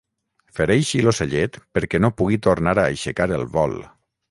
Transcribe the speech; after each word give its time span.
Fereixi 0.59 1.01
l'ocellet 1.07 1.59
perquè 1.79 2.01
no 2.03 2.11
pugui 2.23 2.41
tornar 2.49 2.75
a 2.79 2.87
aixecar 2.95 3.31
el 3.39 3.49
vol. 3.59 3.79